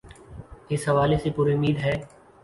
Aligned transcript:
اس 0.73 0.81
حوالے 0.89 1.17
سے 1.23 1.29
پرا 1.35 1.55
مید 1.61 1.77
ہے۔ 1.85 1.93